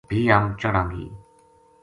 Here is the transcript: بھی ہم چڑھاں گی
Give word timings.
بھی 0.09 0.19
ہم 0.33 0.43
چڑھاں 0.61 0.85
گی 0.91 1.05